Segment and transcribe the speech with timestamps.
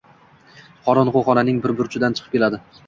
[0.87, 2.67] Qorong‘i xonaning bir burchidan chiqib keladi.